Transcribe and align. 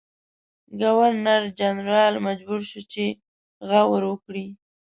ګورنرجنرال 0.79 2.13
مجبور 2.27 2.61
شو 2.69 2.81
چې 2.91 3.05
غور 3.67 4.01
وکړي. 4.09 4.45